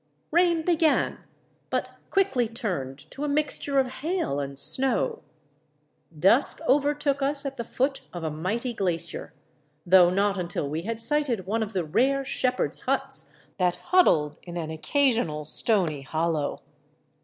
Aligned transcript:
Rain 0.31 0.65
began, 0.65 1.19
but 1.69 1.91
quickly 2.09 2.47
turned 2.47 2.97
to 3.11 3.23
a 3.23 3.27
mixture 3.29 3.77
of 3.79 3.85
hail 4.01 4.39
and 4.39 4.57
snow. 4.57 5.21
Dusk 6.17 6.59
overtook 6.67 7.21
us 7.21 7.45
at 7.45 7.55
the 7.55 7.63
foot 7.63 8.01
of 8.11 8.23
a 8.23 8.31
mighty 8.31 8.73
glacier, 8.73 9.31
though 9.85 10.09
not 10.09 10.39
until 10.39 10.67
we 10.67 10.81
had 10.81 10.99
sighted 10.99 11.45
one 11.45 11.61
of 11.61 11.73
the 11.73 11.85
rare 11.85 12.23
shepherd's 12.25 12.79
huts 12.79 13.35
that 13.59 13.75
huddled 13.75 14.39
in 14.41 14.57
an 14.57 14.71
occasional 14.71 15.45
stony 15.45 16.01
hollow. 16.01 16.63